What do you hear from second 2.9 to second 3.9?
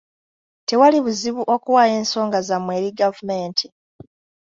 gavumenti.